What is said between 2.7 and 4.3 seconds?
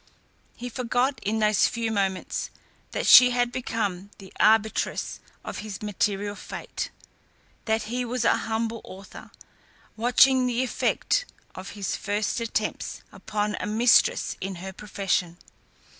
that she had become